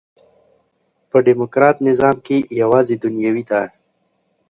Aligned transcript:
په 1.09 1.17
ډيموکراټ 1.25 1.75
نظام 1.89 2.15
کښي 2.25 2.37
یوازي 2.61 2.95
دنیوي 3.03 3.43
ده. 3.49 3.61